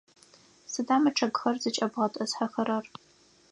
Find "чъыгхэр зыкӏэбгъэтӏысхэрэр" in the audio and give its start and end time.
1.17-2.85